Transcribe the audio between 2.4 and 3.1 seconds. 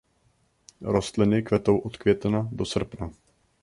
do srpna.